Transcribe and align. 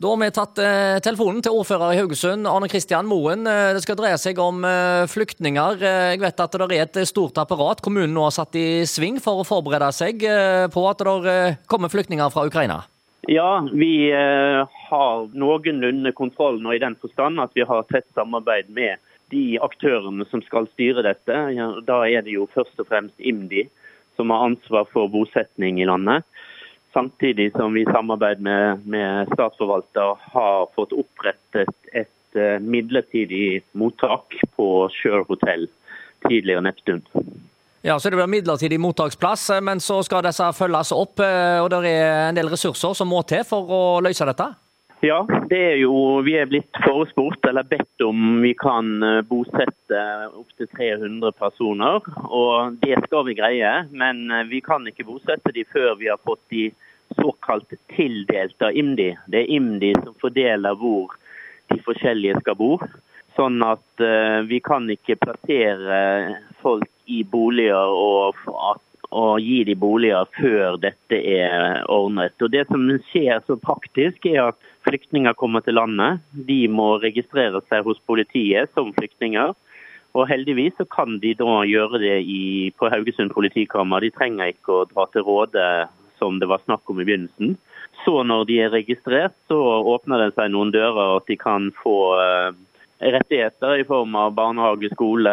Da 0.00 0.08
har 0.08 0.16
vi 0.16 0.30
tatt 0.32 0.56
eh, 0.64 0.98
telefonen 1.04 1.42
til 1.44 1.52
ordfører 1.60 1.92
i 1.92 1.98
Haugesund, 1.98 2.48
Arne 2.48 2.70
Kristian 2.72 3.04
Moen. 3.04 3.42
Eh, 3.44 3.74
det 3.76 3.82
skal 3.84 3.98
dreie 3.98 4.16
seg 4.16 4.38
om 4.40 4.62
eh, 4.64 5.04
flyktninger. 5.12 5.82
Jeg 5.84 6.22
vet 6.22 6.40
at 6.40 6.56
det 6.56 6.68
er 6.78 6.86
et 6.86 7.10
stort 7.10 7.36
apparat 7.42 7.82
kommunen 7.84 8.14
nå 8.16 8.24
har 8.24 8.32
satt 8.32 8.56
i 8.56 8.86
sving 8.88 9.18
for 9.20 9.42
å 9.42 9.44
forberede 9.44 9.90
seg 9.92 10.24
på 10.72 10.86
at 10.88 11.04
det 11.04 11.42
kommer 11.68 11.92
flyktninger 11.92 12.32
fra 12.32 12.46
Ukraina. 12.48 12.78
Ja, 13.28 13.60
vi 13.68 14.08
har 14.08 15.28
noenlunde 15.36 16.14
kontroll 16.16 16.62
nå 16.64 16.72
i 16.72 16.80
den 16.80 16.96
forstand 17.02 17.44
at 17.44 17.52
vi 17.52 17.68
har 17.68 17.84
tett 17.92 18.08
samarbeid 18.16 18.72
med 18.72 19.04
de 19.28 19.60
aktørene 19.60 20.24
som 20.32 20.40
skal 20.48 20.70
styre 20.72 21.04
dette. 21.04 21.44
Da 21.84 22.00
er 22.08 22.24
det 22.24 22.38
jo 22.38 22.48
først 22.56 22.80
og 22.80 22.88
fremst 22.88 23.20
IMDi 23.20 23.68
som 24.16 24.32
har 24.32 24.48
ansvar 24.48 24.88
for 24.96 25.12
bosetning 25.12 25.84
i 25.84 25.92
landet. 25.92 26.24
Samtidig 26.92 27.52
som 27.54 27.74
vi 27.74 27.84
i 27.84 27.92
samarbeid 27.92 28.40
med, 28.42 28.86
med 28.86 29.28
statsforvalter 29.34 30.16
har 30.32 30.66
fått 30.74 30.92
opprettet 30.92 31.70
et 31.92 32.38
uh, 32.38 32.58
midlertidig 32.58 33.60
mottak 33.78 34.34
på 34.56 34.66
Sjør 34.94 35.22
hotell, 35.28 35.68
tidligere 36.26 36.64
Neptun. 36.66 37.04
Ja, 37.82 38.00
så 38.00 38.10
Det 38.10 38.16
blir 38.16 38.26
midlertidig 38.26 38.80
mottaksplass, 38.80 39.50
eh, 39.50 39.60
men 39.60 39.80
så 39.80 40.02
skal 40.04 40.24
disse 40.26 40.52
følges 40.52 40.92
opp. 40.92 41.20
Eh, 41.20 41.60
og 41.62 41.70
Det 41.70 41.88
er 41.88 42.28
en 42.28 42.36
del 42.36 42.50
ressurser 42.52 42.92
som 42.94 43.08
må 43.08 43.22
til 43.22 43.44
for 43.44 43.64
å 43.70 44.00
løse 44.04 44.26
dette? 44.26 44.50
Ja, 45.00 45.22
det 45.48 45.58
er 45.58 45.78
jo, 45.80 45.94
vi 46.26 46.34
er 46.36 46.48
blitt 46.50 46.76
forespurt 46.84 47.46
eller 47.48 47.64
bedt 47.64 48.04
om 48.04 48.42
vi 48.42 48.50
kan 48.58 49.00
bosette 49.30 50.02
opptil 50.36 50.68
300 50.76 51.32
personer. 51.38 52.04
og 52.28 52.76
Det 52.82 52.98
skal 53.06 53.24
vi 53.30 53.38
greie, 53.38 53.70
men 53.90 54.28
vi 54.50 54.60
kan 54.60 54.84
ikke 54.86 55.08
bosette 55.08 55.54
de 55.56 55.64
før 55.72 55.94
vi 56.02 56.10
har 56.12 56.20
fått 56.20 56.42
de 56.52 56.68
såkalt 57.16 57.72
tildelt 57.96 58.62
av 58.62 58.76
IMDi. 58.76 59.14
Det 59.26 59.42
er 59.42 59.54
IMDi 59.56 59.94
som 60.02 60.14
fordeler 60.20 60.76
hvor 60.78 61.16
de 61.70 61.80
forskjellige 61.86 62.40
skal 62.42 62.58
bo. 62.58 62.76
Sånn 63.38 63.62
at 63.64 64.04
uh, 64.04 64.40
vi 64.46 64.60
kan 64.64 64.88
ikke 64.90 65.18
plassere 65.20 66.00
folk 66.62 66.88
i 67.10 67.22
boliger 67.26 67.94
og, 67.94 68.38
og, 69.10 69.40
gi 69.42 69.62
de 69.66 69.74
boliger 69.74 70.28
før 70.36 70.78
dette 70.80 71.18
er 71.18 71.82
ordnet. 71.90 72.34
Og 72.42 72.50
Det 72.50 72.66
som 72.68 72.86
skjer 73.10 73.42
så 73.46 73.56
praktisk, 73.58 74.26
er 74.26 74.50
at 74.50 74.68
flyktninger 74.86 75.34
kommer 75.34 75.64
til 75.66 75.78
landet. 75.78 76.22
De 76.32 76.66
må 76.68 77.00
registrere 77.02 77.60
seg 77.68 77.84
hos 77.84 77.98
politiet 78.06 78.70
som 78.74 78.94
flyktninger. 78.94 79.54
Og 80.14 80.26
Heldigvis 80.26 80.74
så 80.78 80.86
kan 80.90 81.18
de 81.22 81.34
da 81.38 81.62
gjøre 81.66 82.00
det 82.02 82.18
i, 82.26 82.70
på 82.78 82.90
Haugesund 82.90 83.34
politikammer. 83.34 84.02
De 84.02 84.10
trenger 84.14 84.54
ikke 84.54 84.80
å 84.80 84.86
dra 84.90 85.06
til 85.10 85.26
Råde 85.26 85.66
som 86.18 86.38
det 86.38 86.50
var 86.50 86.62
snakk 86.64 86.88
om 86.90 87.00
i 87.00 87.06
begynnelsen. 87.06 87.56
Så 88.04 88.22
når 88.24 88.46
de 88.48 88.58
er 88.64 88.74
registrert, 88.74 89.36
så 89.48 89.58
åpner 89.94 90.24
det 90.26 90.34
seg 90.36 90.50
noen 90.52 90.72
dører 90.74 91.18
at 91.18 91.26
de 91.28 91.36
kan 91.40 91.68
få 91.82 91.96
eh, 92.20 92.58
rettigheter 93.00 93.80
i 93.80 93.86
form 93.88 94.16
av 94.18 94.34
barnehage, 94.36 94.90
skole, 94.94 95.32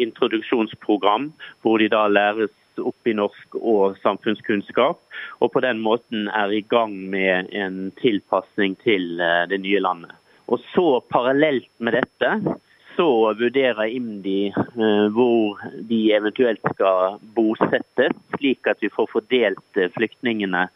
introduksjonsprogram, 0.00 1.30
hvor 1.62 1.82
de 1.82 1.90
da 1.92 2.06
læres 2.10 2.52
opp 2.78 3.08
i 3.08 3.14
norsk 3.16 3.56
og 3.58 3.98
samfunnskunnskap. 4.02 5.00
Og 5.40 5.52
på 5.52 5.62
den 5.64 5.82
måten 5.84 6.28
er 6.32 6.52
i 6.52 6.62
gang 6.64 6.94
med 7.12 7.50
en 7.52 7.90
tilpasning 8.00 8.76
til 8.84 9.20
eh, 9.20 9.44
det 9.50 9.60
nye 9.64 9.82
landet. 9.82 10.14
Og 10.52 10.60
så 10.74 11.00
parallelt 11.12 11.70
med 11.78 11.96
dette 11.98 12.58
så 12.96 13.08
vurderer 13.38 13.88
IMDi 13.88 14.52
eh, 14.52 15.06
hvor 15.16 15.60
de 15.88 16.00
eventuelt 16.16 16.62
skal 16.74 17.18
bosettes, 17.36 18.16
slik 18.38 18.68
at 18.68 18.82
vi 18.84 18.92
får 18.92 19.10
fordelt 19.12 19.80
eh, 19.80 19.92
flyktningene 19.96 20.68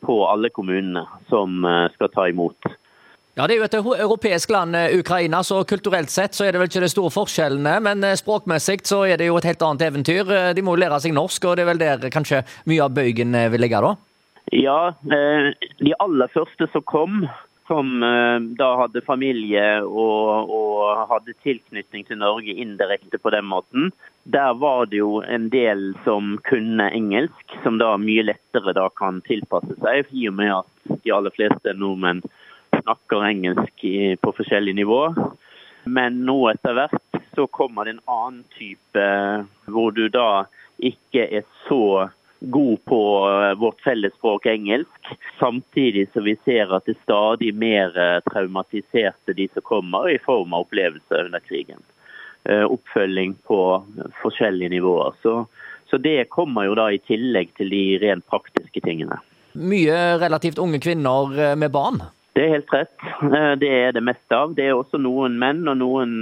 på 0.00 0.22
alle 0.24 0.48
kommunene 0.48 1.04
som 1.28 1.60
skal 1.92 2.08
ta 2.14 2.22
imot. 2.30 2.70
Ja, 3.38 3.46
Det 3.46 3.54
er 3.54 3.60
jo 3.60 3.66
et 3.68 3.74
europeisk 4.02 4.50
land, 4.50 4.76
Ukraina, 4.98 5.42
så 5.46 5.62
kulturelt 5.64 6.10
sett 6.10 6.34
så 6.34 6.44
er 6.44 6.52
det 6.52 6.60
vel 6.60 6.68
ikke 6.68 6.82
de 6.82 6.90
store 6.92 7.12
forskjellene. 7.14 7.76
Men 7.86 8.04
språkmessig 8.18 8.80
så 8.90 9.04
er 9.06 9.20
det 9.20 9.30
jo 9.30 9.38
et 9.38 9.46
helt 9.48 9.62
annet 9.62 9.86
eventyr. 9.86 10.34
De 10.54 10.64
må 10.66 10.74
jo 10.74 10.82
lære 10.82 10.98
seg 11.00 11.14
norsk, 11.14 11.46
og 11.46 11.56
det 11.56 11.64
er 11.64 11.70
vel 11.70 11.80
der 11.80 12.10
kanskje 12.12 12.42
mye 12.68 12.82
av 12.84 12.96
bøygen 12.96 13.38
vil 13.54 13.62
ligge 13.62 13.84
da? 13.86 13.94
Ja, 14.50 14.80
de 15.06 15.94
aller 16.02 16.32
første 16.34 16.66
som 16.72 16.82
kom, 16.82 17.22
som 17.70 18.02
eh, 18.02 18.38
da 18.58 18.68
hadde 18.80 19.02
familie 19.06 19.66
og, 19.86 20.50
og, 20.50 21.04
hadde 21.12 21.36
tilknytning 21.44 22.06
til 22.08 22.18
Norge 22.18 22.54
indirekte 22.64 23.20
på 23.22 23.30
den 23.30 23.46
måten. 23.46 23.92
Der 24.24 24.56
var 24.58 24.88
det 24.90 24.98
jo 24.98 25.20
en 25.22 25.46
del 25.52 25.92
som 26.06 26.34
kunne 26.50 26.88
engelsk, 26.90 27.54
som 27.62 27.78
da 27.78 27.94
mye 28.00 28.26
lettere 28.26 28.74
da 28.76 28.88
kan 28.98 29.22
tilpasse 29.28 29.78
seg, 29.78 30.10
i 30.10 30.26
og 30.30 30.38
med 30.40 30.54
at 30.56 30.98
de 31.04 31.14
aller 31.14 31.34
fleste 31.36 31.76
nordmenn 31.78 32.24
snakker 32.82 33.26
engelsk 33.28 33.84
på 34.20 34.32
forskjellig 34.36 34.74
nivå. 34.80 35.02
Men 35.84 36.22
nå 36.28 36.38
etter 36.50 36.76
hvert 36.76 37.20
så 37.34 37.46
kommer 37.46 37.86
det 37.86 37.96
en 37.96 38.06
annen 38.10 38.42
type 38.56 39.04
hvor 39.70 39.94
du 39.96 40.08
da 40.12 40.46
ikke 40.80 41.26
er 41.40 41.46
så 41.68 42.08
god 42.40 42.84
på 42.84 43.28
eh, 43.28 43.54
vårt 43.58 43.80
fellesspråk 43.80 44.46
engelsk, 44.46 45.16
samtidig 45.38 46.08
som 46.12 46.24
vi 46.24 46.36
ser 46.44 46.72
at 46.72 46.86
det 46.88 46.96
er 46.96 47.02
stadig 47.04 47.52
mer 47.54 47.96
eh, 47.98 48.20
traumatiserte 48.32 49.36
de 49.36 49.48
som 49.52 49.64
kommer, 49.66 50.08
i 50.08 50.18
form 50.18 50.54
av 50.56 50.66
opplevelser 50.66 51.28
under 51.28 51.44
krigen. 51.44 51.82
Eh, 52.44 52.64
oppfølging 52.64 53.34
på 53.46 53.60
forskjellige 54.22 54.72
nivåer. 54.76 55.12
Så, 55.22 55.44
så 55.90 56.00
det 56.00 56.30
kommer 56.32 56.68
jo 56.68 56.78
da 56.80 56.88
i 56.92 57.02
tillegg 57.04 57.52
til 57.60 57.72
de 57.72 57.84
rent 58.00 58.26
praktiske 58.26 58.80
tingene. 58.84 59.20
Mye 59.52 60.16
relativt 60.22 60.60
unge 60.62 60.80
kvinner 60.80 61.54
med 61.58 61.72
barn? 61.74 62.00
Det 62.36 62.44
er 62.44 62.52
helt 62.54 62.72
rett. 62.72 63.06
Det 63.60 63.68
er 63.68 63.94
det 63.96 64.04
meste 64.06 64.36
av. 64.36 64.52
Det 64.54 64.68
er 64.68 64.76
også 64.78 65.00
noen 65.02 65.38
menn 65.40 65.64
og 65.68 65.80
noen, 65.80 66.12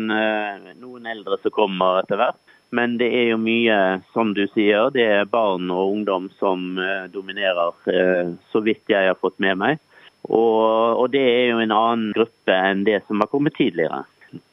noen 0.81 1.11
eldre 1.11 1.37
som 1.43 1.55
kommer 1.55 2.01
etter 2.01 2.21
hvert. 2.21 2.41
Men 2.71 2.99
det 3.01 3.09
er 3.17 3.31
jo 3.31 3.41
mye, 3.41 3.77
som 4.13 4.35
du 4.37 4.45
sier, 4.53 4.91
det 4.93 5.05
er 5.09 5.31
barn 5.31 5.71
og 5.73 5.95
ungdom 5.95 6.29
som 6.37 6.77
eh, 6.83 7.07
dominerer, 7.13 7.73
eh, 7.89 8.35
så 8.53 8.61
vidt 8.65 8.93
jeg 8.93 9.09
har 9.09 9.17
fått 9.21 9.39
med 9.41 9.57
meg. 9.61 9.81
Og, 10.29 10.99
og, 10.99 11.07
det 11.15 11.23
er 11.25 11.55
jo 11.55 11.63
en 11.63 11.73
annen 11.73 12.13
gruppe 12.17 12.53
enn 12.53 12.85
det 12.85 13.01
som 13.07 13.23
har 13.25 13.31
kommet 13.33 13.57
tidligere. 13.57 14.03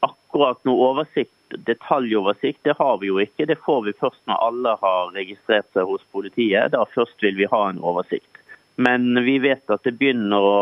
Akkurat 0.06 0.62
noe 0.64 0.92
oversikt, 0.94 1.58
detaljoversikt, 1.68 2.62
det 2.64 2.78
har 2.78 2.96
vi 3.02 3.10
jo 3.10 3.20
ikke. 3.20 3.48
Det 3.50 3.58
får 3.66 3.84
vi 3.84 3.96
først 4.00 4.22
når 4.30 4.40
alle 4.48 4.76
har 4.80 5.12
registrert 5.12 5.68
seg 5.76 5.90
hos 5.90 6.06
politiet. 6.14 6.72
Da 6.72 6.86
først 6.94 7.20
vil 7.20 7.36
vi 7.36 7.50
ha 7.52 7.62
en 7.68 7.82
oversikt. 7.84 8.40
Men 8.80 9.12
vi 9.24 9.36
vet 9.44 9.68
at 9.72 9.84
det 9.84 9.98
begynner 10.00 10.40
å 10.40 10.58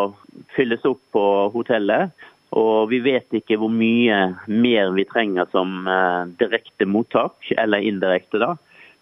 fylles 0.57 0.85
opp 0.89 1.03
på 1.15 1.25
hotellet. 1.55 2.15
Og 2.55 2.91
vi 2.93 3.01
vet 3.03 3.35
ikke 3.35 3.59
hvor 3.59 3.73
mye 3.73 4.19
mer 4.47 4.93
vi 4.95 5.07
trenger 5.11 5.49
som 5.51 5.89
uh, 5.89 6.31
direkte 6.39 6.87
mottak, 6.87 7.35
eller 7.59 7.83
indirekte, 7.83 8.39
da. 8.43 8.55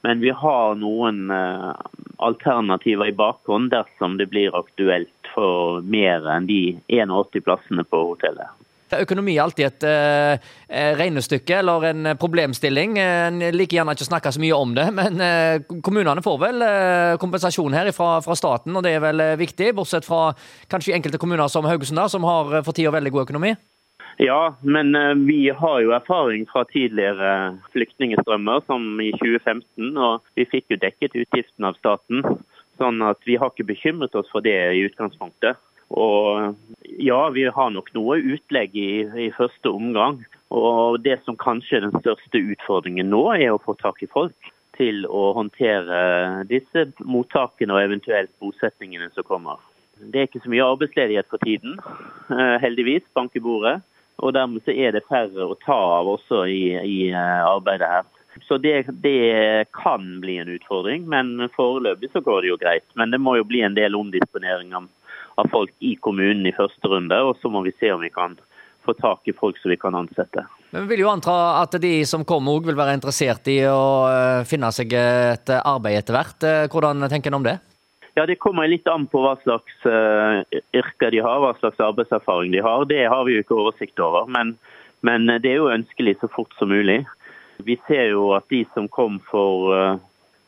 Men 0.03 0.23
vi 0.25 0.33
har 0.35 0.79
noen 0.81 1.29
uh, 1.31 1.77
alternativer 2.25 3.11
i 3.11 3.17
bakhånd 3.19 3.71
dersom 3.75 4.17
det 4.19 4.31
blir 4.33 4.57
aktuelt 4.57 5.33
for 5.35 5.85
mer 5.85 6.27
enn 6.33 6.49
de 6.49 6.63
81 6.89 7.45
plassene 7.45 7.85
på 7.87 8.03
hotellet. 8.15 8.51
Økonomi 9.01 9.35
er 9.37 9.45
alltid 9.45 9.67
et 9.69 9.87
uh, 9.89 10.53
regnestykke 10.99 11.59
eller 11.59 11.89
en 11.91 12.13
problemstilling. 12.21 12.99
En 13.01 13.41
liker 13.55 13.79
gjerne 13.79 13.95
ikke 13.97 14.07
å 14.07 14.11
snakke 14.11 14.33
så 14.35 14.43
mye 14.43 14.59
om 14.59 14.75
det, 14.77 14.87
men 14.99 15.21
uh, 15.23 15.81
kommunene 15.85 16.25
får 16.25 16.39
vel 16.43 16.65
uh, 16.65 17.17
kompensasjon 17.23 17.77
her 17.77 17.93
fra, 17.97 18.15
fra, 18.25 18.37
staten, 18.39 18.77
og 18.77 18.85
det 18.87 18.97
er 18.97 19.05
vel 19.05 19.25
viktig. 19.41 19.73
Bortsett 19.79 20.09
fra 20.09 20.31
kanskje 20.73 20.97
enkelte 20.99 21.21
kommuner 21.23 21.49
som 21.53 21.69
Haugesund, 21.69 22.01
da, 22.01 22.09
som 22.13 22.27
har 22.29 22.61
for 22.63 22.77
tida 22.77 22.93
veldig 22.95 23.15
god 23.15 23.29
økonomi? 23.29 23.55
Ja, 24.21 24.55
men 24.61 24.93
vi 25.25 25.47
har 25.57 25.79
jo 25.81 25.95
erfaring 25.97 26.45
fra 26.51 26.67
tidligere 26.69 27.57
flyktningstrømmer, 27.73 28.61
som 28.69 29.01
i 29.01 29.09
2015. 29.17 29.95
Og 29.97 30.35
vi 30.37 30.45
fikk 30.51 30.75
jo 30.75 30.83
dekket 30.83 31.17
utgiftene 31.23 31.71
av 31.71 31.79
staten. 31.81 32.21
Sånn 32.81 33.01
at 33.07 33.21
vi 33.25 33.39
har 33.41 33.53
ikke 33.53 33.71
bekymret 33.73 34.15
oss 34.19 34.29
for 34.33 34.45
det 34.45 34.59
i 34.77 34.85
utgangspunktet. 34.85 35.61
Og 35.93 36.57
ja, 36.99 37.31
vi 37.31 37.45
har 37.45 37.71
nok 37.71 37.91
noe 37.95 38.19
utlegg 38.21 38.77
i, 38.77 39.05
i, 39.27 39.29
første 39.37 39.71
omgang. 39.71 40.23
Og 40.53 41.01
det 41.05 41.21
som 41.25 41.39
kanskje 41.41 41.79
er 41.79 41.87
den 41.87 42.01
største 42.01 42.43
utfordringen 42.55 43.11
nå, 43.13 43.23
er 43.35 43.55
å 43.55 43.63
få 43.63 43.77
tak 43.81 44.03
i 44.05 44.11
folk 44.11 44.53
til 44.77 45.05
å 45.07 45.33
håndtere 45.37 46.45
disse 46.49 46.87
mottakene 47.05 47.75
og 47.77 47.85
eventuelt 47.85 48.33
bosetningene 48.41 49.11
som 49.15 49.27
kommer. 49.29 49.61
Det 50.03 50.19
er 50.19 50.29
ikke 50.29 50.43
så 50.43 50.51
mye 50.51 50.67
arbeidsledighet 50.67 51.29
for 51.31 51.43
tiden, 51.45 51.77
eh, 52.33 52.57
heldigvis, 52.63 53.05
bank 53.15 53.37
i 53.37 53.45
bordet. 53.45 53.81
Og 54.23 54.35
dermed 54.35 54.65
så 54.65 54.75
er 54.75 54.93
det 54.95 55.07
færre 55.09 55.47
å 55.47 55.59
ta 55.61 55.79
av 56.01 56.09
også 56.11 56.45
i, 56.51 56.65
i 56.79 56.99
eh, 57.11 57.45
arbeidet 57.47 57.89
her. 57.89 58.09
Så 58.49 58.57
det, 58.59 58.87
det, 59.05 59.69
kan 59.77 60.21
bli 60.21 60.39
en 60.41 60.49
utfordring, 60.49 61.05
men 61.09 61.49
foreløpig 61.53 62.11
så 62.13 62.23
går 62.25 62.43
det 62.43 62.49
jo 62.49 62.61
greit. 62.61 62.87
Men 62.97 63.13
det 63.13 63.21
må 63.21 63.37
jo 63.37 63.45
bli 63.45 63.61
en 63.61 63.77
del 63.77 63.97
omdisponering 63.99 64.73
av 65.41 65.49
folk 65.53 65.73
i 65.81 65.95
kommunen 66.01 66.47
i 66.49 66.55
første 66.57 66.89
runde. 66.89 67.19
Og 67.25 67.39
så 67.41 67.51
må 67.53 67.65
vi 67.67 67.75
se 67.79 67.93
om 67.95 68.03
vi 68.03 68.13
kan 68.13 68.37
få 68.85 68.95
tak 68.99 69.29
i 69.31 69.35
folk 69.37 69.59
som 69.59 69.71
vi 69.71 69.77
kan 69.77 69.95
ansette. 69.95 70.45
Men 70.71 70.87
Vi 70.87 70.95
vil 70.95 71.05
jo 71.05 71.11
anta 71.13 71.35
at 71.63 71.77
de 71.81 72.01
som 72.09 72.25
kommer 72.27 72.57
òg 72.57 72.67
vil 72.67 72.79
være 72.79 72.97
interessert 72.99 73.47
i 73.53 73.61
å 73.69 74.09
eh, 74.09 74.47
finne 74.49 74.73
seg 74.75 74.95
et 74.99 75.53
arbeid 75.59 76.01
etter 76.01 76.17
hvert. 76.17 76.49
Eh, 76.49 76.65
hvordan 76.73 77.07
tenker 77.13 77.31
en 77.31 77.39
om 77.41 77.47
det? 77.47 77.59
Ja, 78.15 78.27
Det 78.27 78.41
kommer 78.43 78.69
litt 78.69 78.89
an 78.93 79.07
på 79.09 79.23
hva 79.25 79.39
slags 79.41 79.87
uh, 79.89 80.45
yrker 80.77 81.15
de 81.15 81.23
har, 81.25 81.39
hva 81.41 81.55
slags 81.57 81.81
arbeidserfaring 81.81 82.53
de 82.53 82.61
har. 82.61 82.85
Det 82.85 83.07
har 83.09 83.25
vi 83.25 83.39
jo 83.39 83.45
ikke 83.45 83.57
oversikt 83.57 84.03
over. 84.05 84.27
Men, 84.29 84.59
men 85.01 85.31
det 85.41 85.49
er 85.49 85.63
jo 85.63 85.71
ønskelig 85.73 86.19
så 86.21 86.29
fort 86.29 86.53
som 86.59 86.69
mulig. 86.69 86.99
Vi 87.65 87.79
ser 87.87 88.11
jo 88.11 88.35
at 88.37 88.45
de 88.53 88.67
som 88.75 88.91
kom 88.93 89.17
for 89.31 89.73
uh, 89.73 89.97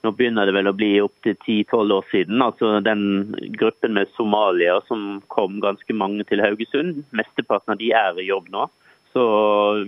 nå 0.05 0.13
begynner 0.13 0.47
det 0.47 0.55
vel 0.57 0.69
å 0.69 0.77
bli 0.77 0.93
opptil 1.01 1.37
10-12 1.37 1.93
år 1.97 2.09
siden. 2.11 2.43
altså 2.45 2.81
Den 2.85 3.35
gruppen 3.59 3.97
med 3.97 4.13
somalier 4.17 4.85
som 4.89 5.23
kom 5.33 5.61
ganske 5.65 5.97
mange 5.97 6.27
til 6.29 6.43
Haugesund. 6.45 7.05
Mesteparten 7.17 7.75
av 7.75 7.81
de 7.81 7.93
er 7.97 8.21
i 8.21 8.29
jobb 8.29 8.51
nå. 8.53 8.69
Så 9.15 9.25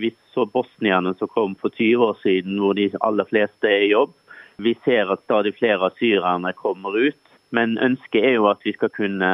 Vi 0.01 0.15
så 0.35 0.47
bosnierne 0.47 1.15
som 1.19 1.29
kom 1.29 1.55
for 1.61 1.71
20 1.71 2.05
år 2.05 2.17
siden, 2.23 2.59
hvor 2.61 2.75
de 2.77 2.91
aller 3.01 3.25
fleste 3.25 3.69
er 3.69 3.87
i 3.87 3.93
jobb. 3.93 4.13
Vi 4.57 4.75
ser 4.85 5.13
at 5.13 5.25
stadig 5.25 5.55
flere 5.57 5.89
av 5.89 5.97
syrerne 6.01 6.53
kommer 6.57 6.97
ut. 6.97 7.23
Men 7.51 7.79
ønsket 7.79 8.25
er 8.25 8.35
jo 8.37 8.49
at 8.51 8.65
vi 8.67 8.75
skal 8.75 8.91
kunne 8.93 9.31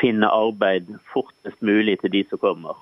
finne 0.00 0.28
arbeid 0.28 0.90
fortest 1.12 1.60
mulig 1.62 2.00
til 2.02 2.12
de 2.12 2.24
som 2.30 2.40
kommer. 2.42 2.76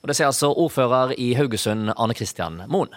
Og 0.00 0.08
Det 0.08 0.16
sier 0.16 0.30
altså 0.30 0.54
ordfører 0.56 1.12
i 1.18 1.34
Haugesund, 1.36 1.92
Arne 1.96 2.16
Kristian 2.16 2.62
Moen. 2.72 2.94